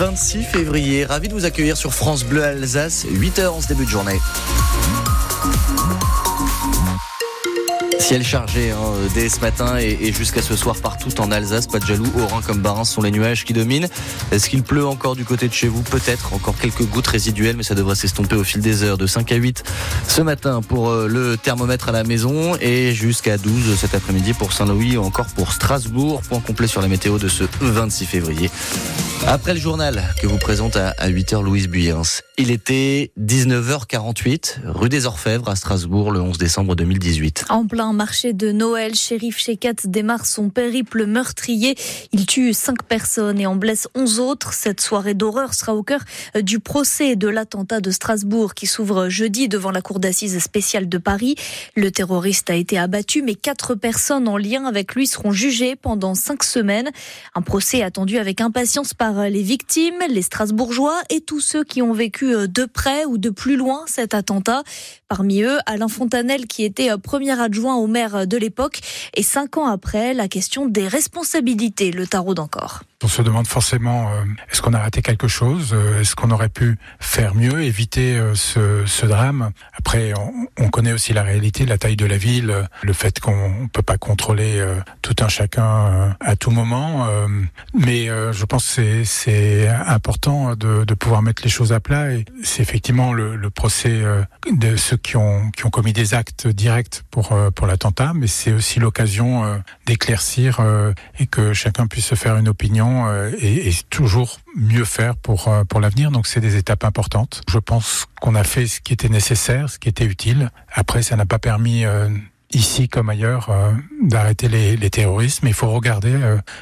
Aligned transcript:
26 0.00 0.44
février. 0.44 1.04
Ravi 1.04 1.28
de 1.28 1.34
vous 1.34 1.44
accueillir 1.44 1.76
sur 1.76 1.92
France 1.92 2.24
Bleu 2.24 2.42
Alsace, 2.42 3.04
8h11 3.04 3.68
début 3.68 3.84
de 3.84 3.90
journée. 3.90 4.18
Ciel 8.10 8.24
chargé 8.24 8.72
hein, 8.72 8.76
dès 9.14 9.28
ce 9.28 9.38
matin 9.38 9.78
et, 9.78 10.12
jusqu'à 10.12 10.42
ce 10.42 10.56
soir 10.56 10.74
partout 10.74 11.20
en 11.20 11.30
Alsace. 11.30 11.68
Pas 11.68 11.78
de 11.78 11.86
jaloux, 11.86 12.10
Oran 12.20 12.40
comme 12.44 12.58
Barin 12.58 12.82
sont 12.82 13.02
les 13.02 13.12
nuages 13.12 13.44
qui 13.44 13.52
dominent. 13.52 13.86
Est-ce 14.32 14.50
qu'il 14.50 14.64
pleut 14.64 14.84
encore 14.84 15.14
du 15.14 15.24
côté 15.24 15.46
de 15.46 15.52
chez 15.52 15.68
vous? 15.68 15.82
Peut-être. 15.82 16.32
Encore 16.32 16.56
quelques 16.58 16.82
gouttes 16.82 17.06
résiduelles, 17.06 17.56
mais 17.56 17.62
ça 17.62 17.76
devrait 17.76 17.94
s'estomper 17.94 18.34
au 18.34 18.42
fil 18.42 18.62
des 18.62 18.82
heures. 18.82 18.98
De 18.98 19.06
5 19.06 19.30
à 19.30 19.36
8 19.36 19.62
ce 20.08 20.22
matin 20.22 20.60
pour 20.60 20.90
euh, 20.90 21.06
le 21.06 21.36
thermomètre 21.36 21.88
à 21.90 21.92
la 21.92 22.02
maison 22.02 22.56
et 22.60 22.92
jusqu'à 22.94 23.38
12 23.38 23.76
cet 23.78 23.94
après-midi 23.94 24.32
pour 24.32 24.52
Saint-Louis 24.52 24.96
ou 24.96 25.04
encore 25.04 25.26
pour 25.26 25.52
Strasbourg. 25.52 26.20
Point 26.28 26.40
complet 26.40 26.66
sur 26.66 26.82
la 26.82 26.88
météo 26.88 27.16
de 27.16 27.28
ce 27.28 27.44
26 27.60 28.06
février. 28.06 28.50
Après 29.28 29.54
le 29.54 29.60
journal 29.60 30.02
que 30.20 30.26
vous 30.26 30.38
présente 30.38 30.74
à 30.76 31.08
8h 31.08 31.44
Louise 31.44 31.68
Buyens. 31.68 32.22
Il 32.38 32.50
était 32.50 33.12
19h48, 33.20 34.60
rue 34.64 34.88
des 34.88 35.04
Orfèvres 35.04 35.50
à 35.50 35.56
Strasbourg 35.56 36.10
le 36.10 36.22
11 36.22 36.38
décembre 36.38 36.74
2018. 36.74 37.44
En 37.50 37.66
plein 37.66 37.92
marché 38.00 38.32
de 38.32 38.50
Noël, 38.50 38.94
shérif 38.94 39.36
Shekat 39.36 39.74
démarre 39.84 40.24
son 40.24 40.48
périple 40.48 41.04
meurtrier. 41.04 41.74
Il 42.12 42.24
tue 42.24 42.54
cinq 42.54 42.82
personnes 42.84 43.38
et 43.38 43.44
en 43.44 43.56
blesse 43.56 43.88
onze 43.94 44.20
autres. 44.20 44.54
Cette 44.54 44.80
soirée 44.80 45.12
d'horreur 45.12 45.52
sera 45.52 45.74
au 45.74 45.82
cœur 45.82 46.00
du 46.40 46.60
procès 46.60 47.14
de 47.14 47.28
l'attentat 47.28 47.82
de 47.82 47.90
Strasbourg 47.90 48.54
qui 48.54 48.66
s'ouvre 48.66 49.10
jeudi 49.10 49.48
devant 49.48 49.70
la 49.70 49.82
cour 49.82 50.00
d'assises 50.00 50.38
spéciale 50.38 50.88
de 50.88 50.96
Paris. 50.96 51.34
Le 51.76 51.90
terroriste 51.90 52.48
a 52.48 52.54
été 52.54 52.78
abattu, 52.78 53.20
mais 53.20 53.34
quatre 53.34 53.74
personnes 53.74 54.28
en 54.28 54.38
lien 54.38 54.64
avec 54.64 54.94
lui 54.94 55.06
seront 55.06 55.32
jugées 55.32 55.76
pendant 55.76 56.14
cinq 56.14 56.42
semaines. 56.42 56.88
Un 57.34 57.42
procès 57.42 57.82
attendu 57.82 58.16
avec 58.16 58.40
impatience 58.40 58.94
par 58.94 59.28
les 59.28 59.42
victimes, 59.42 60.00
les 60.08 60.22
Strasbourgeois 60.22 61.02
et 61.10 61.20
tous 61.20 61.40
ceux 61.40 61.64
qui 61.64 61.82
ont 61.82 61.92
vécu 61.92 62.34
euh, 62.34 62.46
de 62.46 62.64
près 62.64 63.04
ou 63.04 63.18
de 63.18 63.28
plus 63.28 63.56
loin 63.56 63.84
cet 63.86 64.14
attentat. 64.14 64.62
Parmi 65.06 65.42
eux, 65.42 65.58
Alain 65.66 65.88
Fontanel, 65.88 66.46
qui 66.46 66.64
était 66.64 66.90
euh, 66.90 66.96
premier 66.96 67.38
adjoint 67.38 67.76
au 67.80 67.86
maire 67.86 68.26
de 68.26 68.36
l'époque, 68.36 68.80
et 69.14 69.22
cinq 69.22 69.56
ans 69.56 69.66
après, 69.66 70.14
la 70.14 70.28
question 70.28 70.66
des 70.66 70.88
responsabilités, 70.88 71.90
le 71.90 72.06
tarot 72.06 72.34
d'encore. 72.34 72.82
On 73.02 73.08
se 73.08 73.22
demande 73.22 73.46
forcément, 73.46 74.10
euh, 74.10 74.24
est-ce 74.52 74.60
qu'on 74.60 74.74
a 74.74 74.78
raté 74.78 75.00
quelque 75.00 75.26
chose 75.26 75.74
Est-ce 76.00 76.14
qu'on 76.14 76.30
aurait 76.30 76.50
pu 76.50 76.76
faire 76.98 77.34
mieux, 77.34 77.62
éviter 77.62 78.20
ce, 78.34 78.84
ce 78.86 79.06
drame? 79.06 79.52
Après, 79.72 80.12
on, 80.18 80.64
on, 80.64 80.68
connaît 80.68 80.92
aussi 80.92 81.14
la 81.14 81.22
réalité, 81.22 81.64
la 81.64 81.78
taille 81.78 81.96
de 81.96 82.04
la 82.04 82.18
ville, 82.18 82.68
le 82.82 82.92
fait 82.92 83.18
qu'on 83.18 83.62
ne 83.62 83.68
peut 83.68 83.82
pas 83.82 83.96
contrôler 83.96 84.62
tout 85.00 85.16
un 85.20 85.28
chacun 85.28 86.14
à 86.20 86.36
tout 86.36 86.50
moment. 86.50 87.08
Mais 87.72 88.06
je 88.06 88.44
pense 88.44 88.76
que 88.76 89.04
c'est 89.04 89.68
important 89.68 90.54
de, 90.54 90.94
pouvoir 90.94 91.22
mettre 91.22 91.42
les 91.42 91.50
choses 91.50 91.72
à 91.72 91.80
plat. 91.80 92.12
Et 92.12 92.24
c'est 92.42 92.62
effectivement 92.62 93.12
le, 93.12 93.50
procès 93.50 94.02
euh, 94.02 94.22
de 94.52 94.76
ceux 94.76 94.96
qui 94.96 95.16
ont, 95.16 95.50
commis 95.72 95.92
des 95.92 96.14
actes 96.14 96.46
directs 96.46 97.02
pour, 97.10 97.32
euh, 97.32 97.50
pour 97.50 97.66
l'attentat, 97.70 98.12
mais 98.14 98.26
c'est 98.26 98.52
aussi 98.52 98.80
l'occasion 98.80 99.44
euh, 99.44 99.58
d'éclaircir 99.86 100.60
et 101.18 101.26
que 101.26 101.52
chacun 101.52 101.86
puisse 101.86 102.06
se 102.06 102.14
faire 102.14 102.36
une 102.36 102.48
opinion 102.48 103.06
et, 103.38 103.68
et 103.68 103.72
toujours 103.88 104.38
mieux 104.54 104.84
faire 104.84 105.16
pour, 105.16 105.50
pour 105.68 105.80
l'avenir. 105.80 106.10
Donc 106.10 106.26
c'est 106.26 106.40
des 106.40 106.56
étapes 106.56 106.84
importantes. 106.84 107.42
Je 107.48 107.58
pense 107.58 108.06
qu'on 108.20 108.34
a 108.34 108.44
fait 108.44 108.66
ce 108.66 108.80
qui 108.80 108.92
était 108.92 109.08
nécessaire, 109.08 109.68
ce 109.70 109.78
qui 109.78 109.88
était 109.88 110.04
utile. 110.04 110.50
Après, 110.72 111.02
ça 111.02 111.16
n'a 111.16 111.26
pas 111.26 111.38
permis 111.38 111.84
ici 112.52 112.88
comme 112.88 113.08
ailleurs, 113.08 113.50
d'arrêter 114.02 114.48
les, 114.48 114.76
les 114.76 114.90
terroristes, 114.90 115.42
mais 115.42 115.50
il 115.50 115.54
faut 115.54 115.70
regarder 115.70 116.14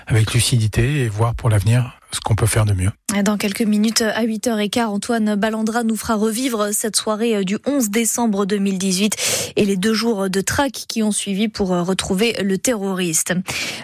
avec 0.06 0.32
lucidité 0.32 1.02
et 1.02 1.08
voir 1.08 1.34
pour 1.34 1.48
l'avenir 1.50 1.97
ce 2.12 2.20
qu'on 2.20 2.34
peut 2.34 2.46
faire 2.46 2.64
de 2.64 2.72
mieux. 2.72 2.90
Dans 3.24 3.36
quelques 3.36 3.62
minutes, 3.62 4.02
à 4.02 4.22
8h15, 4.22 4.84
Antoine 4.84 5.34
Ballandra 5.34 5.82
nous 5.82 5.96
fera 5.96 6.14
revivre 6.14 6.68
cette 6.72 6.94
soirée 6.94 7.44
du 7.44 7.58
11 7.66 7.90
décembre 7.90 8.46
2018 8.46 9.52
et 9.56 9.64
les 9.64 9.76
deux 9.76 9.94
jours 9.94 10.28
de 10.28 10.40
traque 10.40 10.84
qui 10.88 11.02
ont 11.02 11.10
suivi 11.10 11.48
pour 11.48 11.68
retrouver 11.68 12.34
le 12.42 12.58
terroriste. 12.58 13.34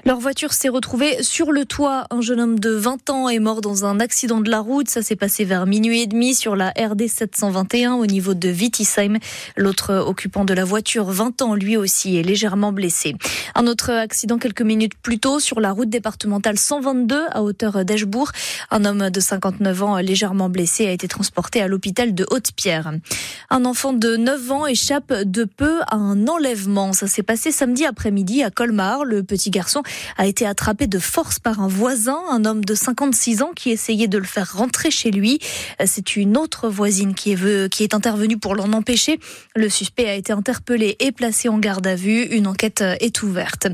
Leur 0.04 0.20
voiture 0.20 0.52
s'est 0.52 0.68
retrouvée 0.68 1.22
sur 1.22 1.52
le 1.52 1.64
toit. 1.64 2.06
Un 2.10 2.20
jeune 2.20 2.40
homme 2.40 2.60
de 2.60 2.70
20 2.70 3.10
ans 3.10 3.28
est 3.28 3.38
mort 3.38 3.60
dans 3.60 3.84
un 3.86 3.98
accident 3.98 4.40
de 4.40 4.50
la 4.50 4.60
route. 4.60 4.88
Ça 4.90 5.02
s'est 5.02 5.16
passé 5.16 5.44
vers 5.44 5.66
minuit 5.66 6.02
et 6.02 6.06
demi 6.06 6.34
sur 6.34 6.54
la 6.54 6.70
RD 6.70 7.08
721 7.08 7.94
au 7.94 8.06
niveau 8.06 8.34
de 8.34 8.50
Wittisheim. 8.50 9.18
L'autre 9.56 10.04
occupant 10.06 10.44
de 10.44 10.54
la 10.54 10.64
voiture, 10.64 11.06
20 11.06 11.42
ans, 11.42 11.54
lui 11.54 11.76
aussi, 11.76 12.16
est 12.16 12.22
légèrement 12.22 12.72
blessé. 12.72 13.16
Un 13.54 13.66
autre 13.66 13.90
accident 13.90 14.38
quelques 14.38 14.62
minutes 14.62 14.94
plus 15.02 15.18
tôt 15.18 15.40
sur 15.40 15.60
la 15.60 15.72
route 15.72 15.88
départementale 15.88 16.58
122 16.58 17.24
à 17.30 17.42
hauteur 17.42 17.84
d'Eschbourg 17.84 18.13
un 18.70 18.84
homme 18.84 19.10
de 19.10 19.20
59 19.20 19.82
ans 19.82 19.96
légèrement 19.98 20.48
blessé 20.48 20.86
a 20.86 20.90
été 20.90 21.08
transporté 21.08 21.60
à 21.60 21.68
l'hôpital 21.68 22.14
de 22.14 22.26
Haute-Pierre. 22.30 22.92
Un 23.50 23.64
enfant 23.64 23.92
de 23.92 24.16
9 24.16 24.52
ans 24.52 24.66
échappe 24.66 25.12
de 25.12 25.44
peu 25.44 25.80
à 25.82 25.96
un 25.96 26.26
enlèvement. 26.28 26.92
Ça 26.92 27.06
s'est 27.06 27.22
passé 27.22 27.52
samedi 27.52 27.84
après-midi 27.84 28.42
à 28.42 28.50
Colmar. 28.50 29.04
Le 29.04 29.22
petit 29.22 29.50
garçon 29.50 29.82
a 30.16 30.26
été 30.26 30.46
attrapé 30.46 30.86
de 30.86 30.98
force 30.98 31.38
par 31.38 31.60
un 31.60 31.68
voisin, 31.68 32.18
un 32.30 32.44
homme 32.44 32.64
de 32.64 32.74
56 32.74 33.42
ans 33.42 33.52
qui 33.54 33.70
essayait 33.70 34.08
de 34.08 34.18
le 34.18 34.24
faire 34.24 34.52
rentrer 34.54 34.90
chez 34.90 35.10
lui. 35.10 35.38
C'est 35.84 36.16
une 36.16 36.36
autre 36.36 36.68
voisine 36.68 37.14
qui 37.14 37.32
est, 37.32 37.68
qui 37.68 37.82
est 37.82 37.94
intervenue 37.94 38.38
pour 38.38 38.54
l'en 38.54 38.72
empêcher. 38.72 39.18
Le 39.56 39.68
suspect 39.68 40.08
a 40.08 40.14
été 40.14 40.32
interpellé 40.32 40.96
et 41.00 41.12
placé 41.12 41.48
en 41.48 41.58
garde 41.58 41.86
à 41.86 41.94
vue. 41.94 42.22
Une 42.24 42.46
enquête 42.46 42.84
est 43.00 43.22
ouverte. 43.22 43.66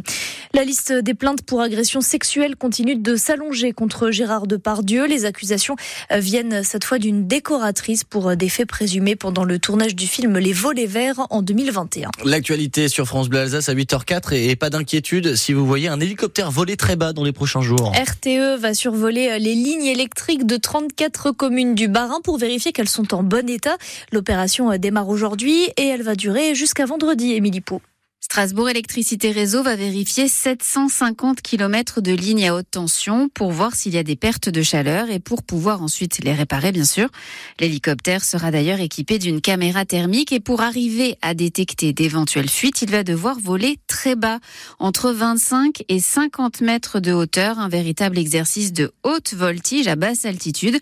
La 0.55 0.65
liste 0.65 0.93
des 0.93 1.15
plaintes 1.15 1.43
pour 1.43 1.61
agression 1.61 2.01
sexuelle 2.01 2.57
continue 2.57 2.97
de 2.97 3.17
s'allonger 3.17 3.73
contre 3.73 4.11
Gérard 4.11 4.30
Gérard 4.31 4.47
Depardieu. 4.47 5.07
Les 5.07 5.25
accusations 5.25 5.75
euh, 6.13 6.21
viennent 6.21 6.63
cette 6.63 6.85
fois 6.85 7.01
d'une 7.01 7.27
décoratrice 7.27 8.05
pour 8.05 8.29
euh, 8.29 8.37
des 8.37 8.49
faits 8.49 8.69
présumés 8.69 9.17
pendant 9.17 9.43
le 9.43 9.59
tournage 9.59 9.97
du 9.97 10.07
film 10.07 10.39
Les 10.39 10.53
Volets 10.53 10.87
Verts 10.87 11.27
en 11.31 11.43
2021. 11.43 12.11
L'actualité 12.25 12.89
sur 12.89 13.09
France 13.09 13.29
Bleu 13.29 13.41
Alsace 13.41 13.69
à 13.69 13.75
8h04 13.75 14.35
et 14.35 14.55
pas 14.55 14.71
d'inquiétude 14.71 15.35
si 15.35 15.53
vous 15.53 15.67
voyez 15.67 15.89
un 15.89 15.99
hélicoptère 15.99 16.53
voler 16.53 16.77
très 16.77 16.95
bas 16.95 17.13
dans 17.13 17.25
les 17.25 17.33
prochains 17.33 17.61
jours. 17.61 17.93
RTE 17.93 18.61
va 18.61 18.73
survoler 18.73 19.31
euh, 19.31 19.39
les 19.39 19.57
lignes 19.57 19.87
électriques 19.87 20.47
de 20.47 20.57
34 20.57 21.33
communes 21.33 21.75
du 21.75 21.89
Bas-Rhin 21.89 22.21
pour 22.23 22.39
vérifier 22.39 22.71
qu'elles 22.71 22.89
sont 22.89 23.13
en 23.13 23.25
bon 23.25 23.51
état. 23.51 23.79
L'opération 24.13 24.71
démarre 24.79 25.09
aujourd'hui 25.09 25.65
et 25.77 25.87
elle 25.89 26.03
va 26.03 26.15
durer 26.15 26.55
jusqu'à 26.55 26.87
vendredi, 26.87 27.33
Émilie 27.33 27.63
Pou. 27.63 27.81
Strasbourg 28.23 28.69
Électricité 28.69 29.31
Réseau 29.31 29.63
va 29.63 29.77
vérifier 29.77 30.29
750 30.29 31.41
km 31.41 32.03
de 32.03 32.13
lignes 32.13 32.47
à 32.47 32.55
haute 32.55 32.71
tension 32.71 33.31
pour 33.31 33.51
voir 33.51 33.75
s'il 33.75 33.95
y 33.95 33.99
a 33.99 34.03
des 34.03 34.15
pertes 34.15 34.51
de 34.51 34.61
chaleur 34.61 35.11
et 35.11 35.21
pour 35.21 35.43
pouvoir 35.43 35.83
ensuite 35.83 36.23
les 36.23 36.35
réparer, 36.35 36.71
bien 36.71 36.85
sûr. 36.85 37.09
L'hélicoptère 37.61 38.23
sera 38.23 38.51
d'ailleurs 38.51 38.79
équipé 38.79 39.19
d'une 39.19 39.41
caméra 39.41 39.87
thermique 39.87 40.33
et 40.33 40.41
pour 40.41 40.61
arriver 40.61 41.17
à 41.23 41.33
détecter 41.33 41.95
d'éventuelles 41.95 42.51
fuites, 42.51 42.83
il 42.83 42.91
va 42.91 43.05
devoir 43.05 43.39
voler 43.41 43.79
très 44.01 44.17
bas, 44.17 44.39
entre 44.79 45.11
25 45.11 45.85
et 45.91 46.01
50 46.01 46.63
mètres 46.63 47.01
de 47.01 47.13
hauteur, 47.13 47.59
un 47.59 47.69
véritable 47.69 48.17
exercice 48.17 48.73
de 48.73 48.93
haute 49.03 49.35
voltige 49.35 49.89
à 49.89 49.95
basse 49.95 50.25
altitude. 50.25 50.79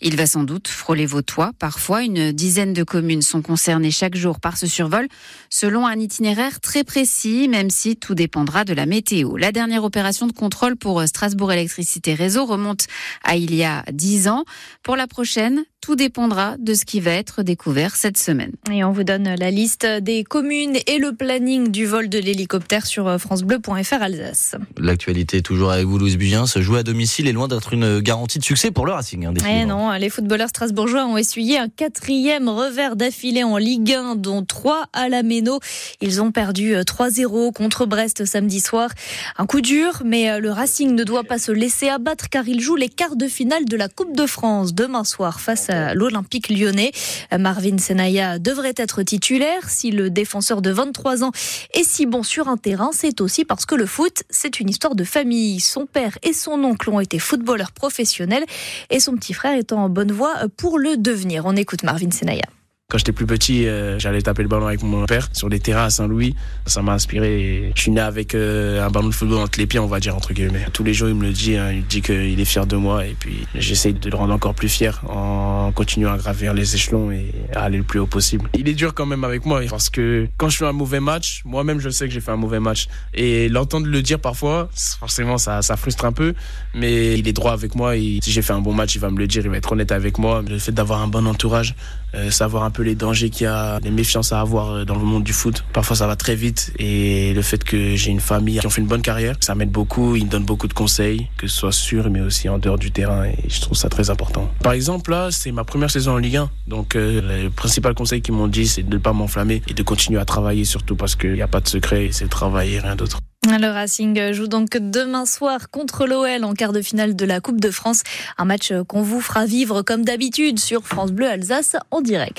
Il 0.00 0.16
va 0.16 0.26
sans 0.26 0.42
doute 0.42 0.68
frôler 0.68 1.04
vos 1.04 1.20
toits. 1.20 1.52
Parfois, 1.58 2.02
une 2.02 2.32
dizaine 2.32 2.72
de 2.72 2.82
communes 2.82 3.20
sont 3.20 3.42
concernées 3.42 3.90
chaque 3.90 4.14
jour 4.14 4.40
par 4.40 4.56
ce 4.56 4.66
survol, 4.66 5.06
selon 5.50 5.86
un 5.86 5.98
itinéraire 5.98 6.60
très 6.60 6.82
précis, 6.82 7.46
même 7.46 7.68
si 7.68 7.94
tout 7.94 8.14
dépendra 8.14 8.64
de 8.64 8.72
la 8.72 8.86
météo. 8.86 9.36
La 9.36 9.52
dernière 9.52 9.84
opération 9.84 10.26
de 10.26 10.32
contrôle 10.32 10.76
pour 10.76 11.02
Strasbourg 11.02 11.52
Électricité 11.52 12.14
Réseau 12.14 12.46
remonte 12.46 12.86
à 13.22 13.36
il 13.36 13.54
y 13.54 13.64
a 13.64 13.84
dix 13.92 14.28
ans. 14.28 14.46
Pour 14.82 14.96
la 14.96 15.06
prochaine, 15.06 15.66
tout 15.82 15.96
dépendra 15.96 16.56
de 16.58 16.74
ce 16.74 16.84
qui 16.84 17.00
va 17.00 17.10
être 17.10 17.42
découvert 17.42 17.96
cette 17.96 18.16
semaine. 18.16 18.52
Et 18.70 18.84
on 18.84 18.92
vous 18.92 19.02
donne 19.02 19.34
la 19.34 19.50
liste 19.50 19.84
des 19.84 20.22
communes 20.22 20.78
et 20.86 20.98
le 20.98 21.12
planning 21.12 21.72
du 21.72 21.86
vol 21.86 22.08
de 22.08 22.20
l'hélicoptère 22.20 22.86
sur 22.86 23.20
francebleu.fr 23.20 24.00
Alsace. 24.00 24.54
L'actualité 24.78 25.42
toujours 25.42 25.72
avec 25.72 25.84
vous, 25.84 25.98
Louise 25.98 26.16
Bugin. 26.16 26.46
Se 26.46 26.62
jouer 26.62 26.78
à 26.78 26.82
domicile 26.84 27.26
est 27.26 27.32
loin 27.32 27.48
d'être 27.48 27.72
une 27.72 27.98
garantie 27.98 28.38
de 28.38 28.44
succès 28.44 28.70
pour 28.70 28.86
le 28.86 28.92
Racing. 28.92 29.26
Hein, 29.26 29.34
eh 29.48 29.64
non, 29.64 29.90
les 29.90 30.08
footballeurs 30.08 30.50
strasbourgeois 30.50 31.04
ont 31.04 31.16
essuyé 31.16 31.58
un 31.58 31.68
quatrième 31.68 32.48
revers 32.48 32.94
d'affilée 32.94 33.42
en 33.42 33.56
Ligue 33.56 33.92
1, 33.92 34.14
dont 34.14 34.44
trois 34.44 34.86
à 34.92 35.08
la 35.08 35.24
Méno. 35.24 35.58
Ils 36.00 36.22
ont 36.22 36.30
perdu 36.30 36.74
3-0 36.74 37.52
contre 37.52 37.86
Brest 37.86 38.24
samedi 38.24 38.60
soir. 38.60 38.90
Un 39.36 39.46
coup 39.46 39.60
dur, 39.60 40.02
mais 40.04 40.38
le 40.38 40.52
Racing 40.52 40.94
ne 40.94 41.02
doit 41.02 41.24
pas 41.24 41.38
se 41.38 41.50
laisser 41.50 41.88
abattre 41.88 42.28
car 42.28 42.46
il 42.46 42.60
joue 42.60 42.76
les 42.76 42.88
quarts 42.88 43.16
de 43.16 43.26
finale 43.26 43.64
de 43.64 43.76
la 43.76 43.88
Coupe 43.88 44.16
de 44.16 44.26
France 44.26 44.74
demain 44.74 45.02
soir 45.02 45.40
face 45.40 45.70
à 45.70 45.71
l'Olympique 45.94 46.48
lyonnais. 46.48 46.92
Marvin 47.36 47.78
Senaya 47.78 48.38
devrait 48.38 48.74
être 48.76 49.02
titulaire. 49.02 49.68
Si 49.68 49.90
le 49.90 50.10
défenseur 50.10 50.62
de 50.62 50.70
23 50.70 51.24
ans 51.24 51.32
est 51.74 51.84
si 51.84 52.06
bon 52.06 52.22
sur 52.22 52.48
un 52.48 52.56
terrain, 52.56 52.90
c'est 52.92 53.20
aussi 53.20 53.44
parce 53.44 53.66
que 53.66 53.74
le 53.74 53.86
foot, 53.86 54.22
c'est 54.30 54.60
une 54.60 54.68
histoire 54.68 54.94
de 54.94 55.04
famille. 55.04 55.60
Son 55.60 55.86
père 55.86 56.18
et 56.22 56.32
son 56.32 56.62
oncle 56.64 56.90
ont 56.90 57.00
été 57.00 57.18
footballeurs 57.18 57.72
professionnels 57.72 58.44
et 58.90 59.00
son 59.00 59.16
petit 59.16 59.32
frère 59.32 59.56
est 59.56 59.72
en 59.72 59.88
bonne 59.88 60.12
voie 60.12 60.34
pour 60.56 60.78
le 60.78 60.96
devenir. 60.96 61.44
On 61.46 61.56
écoute 61.56 61.82
Marvin 61.82 62.10
Senaya 62.10 62.46
Quand 62.92 62.98
j'étais 62.98 63.12
plus 63.12 63.24
petit, 63.24 63.66
euh, 63.66 63.98
j'allais 63.98 64.20
taper 64.20 64.42
le 64.42 64.50
ballon 64.50 64.66
avec 64.66 64.82
mon 64.82 65.06
père 65.06 65.30
sur 65.32 65.48
des 65.48 65.60
terrains 65.60 65.84
à 65.84 65.88
Saint-Louis. 65.88 66.34
Ça 66.66 66.82
m'a 66.82 66.92
inspiré. 66.92 67.72
je 67.74 67.80
suis 67.80 67.90
né 67.90 68.02
avec 68.02 68.34
euh, 68.34 68.84
un 68.86 68.90
ballon 68.90 69.08
de 69.08 69.14
football 69.14 69.38
entre 69.38 69.58
les 69.58 69.66
pieds, 69.66 69.80
on 69.80 69.86
va 69.86 69.98
dire 69.98 70.14
entre 70.14 70.34
guillemets. 70.34 70.66
Tous 70.74 70.84
les 70.84 70.92
jours, 70.92 71.08
il 71.08 71.14
me 71.14 71.22
le 71.22 71.32
dit. 71.32 71.56
Hein. 71.56 71.72
il 71.72 71.86
dit 71.86 72.02
qu'il 72.02 72.38
est 72.38 72.44
fier 72.44 72.66
de 72.66 72.76
moi 72.76 73.06
et 73.06 73.16
puis 73.18 73.46
j'essaie 73.54 73.94
de 73.94 74.10
le 74.10 74.14
rendre 74.14 74.34
encore 74.34 74.52
plus 74.52 74.68
fier 74.68 75.00
en 75.08 75.72
continuant 75.74 76.12
à 76.12 76.18
gravir 76.18 76.52
les 76.52 76.74
échelons 76.74 77.10
et 77.10 77.32
à 77.54 77.62
aller 77.62 77.78
le 77.78 77.82
plus 77.82 77.98
haut 77.98 78.06
possible. 78.06 78.50
Il 78.52 78.68
est 78.68 78.74
dur 78.74 78.92
quand 78.92 79.06
même 79.06 79.24
avec 79.24 79.46
moi 79.46 79.62
parce 79.70 79.88
que 79.88 80.28
quand 80.36 80.50
je 80.50 80.58
fais 80.58 80.66
un 80.66 80.72
mauvais 80.72 81.00
match, 81.00 81.40
moi-même 81.46 81.80
je 81.80 81.88
sais 81.88 82.06
que 82.06 82.12
j'ai 82.12 82.20
fait 82.20 82.32
un 82.32 82.36
mauvais 82.36 82.60
match 82.60 82.88
et 83.14 83.48
l'entendre 83.48 83.86
le 83.86 84.02
dire 84.02 84.18
parfois, 84.18 84.68
forcément 85.00 85.38
ça, 85.38 85.62
ça 85.62 85.78
frustre 85.78 86.04
un 86.04 86.12
peu, 86.12 86.34
mais 86.74 87.18
il 87.18 87.26
est 87.26 87.32
droit 87.32 87.52
avec 87.52 87.74
moi. 87.74 87.96
Et 87.96 88.18
si 88.22 88.30
j'ai 88.30 88.42
fait 88.42 88.52
un 88.52 88.60
bon 88.60 88.74
match, 88.74 88.94
il 88.96 89.00
va 89.00 89.08
me 89.08 89.18
le 89.18 89.26
dire, 89.26 89.40
il 89.46 89.50
va 89.50 89.56
être 89.56 89.72
honnête 89.72 89.92
avec 89.92 90.18
moi. 90.18 90.42
Le 90.46 90.58
fait 90.58 90.72
d'avoir 90.72 91.00
un 91.00 91.08
bon 91.08 91.26
entourage, 91.26 91.74
euh, 92.14 92.30
savoir 92.30 92.64
un 92.64 92.70
peu 92.70 92.81
les 92.82 92.94
dangers 92.94 93.30
qu'il 93.30 93.44
y 93.44 93.46
a, 93.46 93.80
les 93.80 93.90
méfiances 93.90 94.32
à 94.32 94.40
avoir 94.40 94.70
euh, 94.70 94.84
dans 94.84 94.96
le 94.96 95.04
monde 95.04 95.24
du 95.24 95.32
foot. 95.32 95.64
Parfois 95.72 95.96
ça 95.96 96.06
va 96.06 96.16
très 96.16 96.34
vite 96.34 96.72
et 96.78 97.32
le 97.34 97.42
fait 97.42 97.62
que 97.64 97.96
j'ai 97.96 98.10
une 98.10 98.20
famille 98.20 98.58
qui 98.58 98.66
ont 98.66 98.70
fait 98.70 98.80
une 98.80 98.86
bonne 98.86 99.02
carrière, 99.02 99.36
ça 99.40 99.54
m'aide 99.54 99.70
beaucoup. 99.70 100.16
Ils 100.16 100.26
me 100.26 100.30
donnent 100.30 100.44
beaucoup 100.44 100.68
de 100.68 100.72
conseils, 100.72 101.28
que 101.36 101.46
ce 101.46 101.56
soit 101.56 101.72
sûr 101.72 102.10
mais 102.10 102.20
aussi 102.20 102.48
en 102.48 102.58
dehors 102.58 102.78
du 102.78 102.90
terrain 102.90 103.24
et 103.24 103.36
je 103.48 103.60
trouve 103.60 103.76
ça 103.76 103.88
très 103.88 104.10
important. 104.10 104.50
Par 104.62 104.72
exemple 104.72 105.10
là, 105.10 105.30
c'est 105.30 105.52
ma 105.52 105.64
première 105.64 105.90
saison 105.90 106.12
en 106.12 106.18
Ligue 106.18 106.36
1, 106.36 106.50
donc 106.68 106.96
euh, 106.96 107.42
le 107.44 107.50
principal 107.50 107.94
conseil 107.94 108.22
qu'ils 108.22 108.34
m'ont 108.34 108.48
dit, 108.48 108.66
c'est 108.66 108.82
de 108.82 108.94
ne 108.94 109.00
pas 109.00 109.12
m'enflammer 109.12 109.62
et 109.68 109.74
de 109.74 109.82
continuer 109.82 110.20
à 110.20 110.24
travailler 110.24 110.64
surtout 110.64 110.96
parce 110.96 111.16
qu'il 111.16 111.34
n'y 111.34 111.42
a 111.42 111.48
pas 111.48 111.60
de 111.60 111.68
secret, 111.68 112.08
c'est 112.12 112.28
travailler, 112.28 112.80
rien 112.80 112.96
d'autre. 112.96 113.18
Le 113.44 113.68
Racing 113.68 114.32
joue 114.32 114.46
donc 114.46 114.76
demain 114.76 115.26
soir 115.26 115.68
contre 115.70 116.06
l'OL 116.06 116.44
en 116.44 116.54
quart 116.54 116.72
de 116.72 116.80
finale 116.80 117.16
de 117.16 117.24
la 117.24 117.40
Coupe 117.40 117.60
de 117.60 117.70
France. 117.70 118.02
Un 118.38 118.44
match 118.44 118.72
qu'on 118.86 119.02
vous 119.02 119.20
fera 119.20 119.46
vivre 119.46 119.82
comme 119.82 120.04
d'habitude 120.04 120.60
sur 120.60 120.86
France 120.86 121.10
Bleu 121.10 121.28
Alsace 121.28 121.76
en 121.90 122.00
direct. 122.00 122.30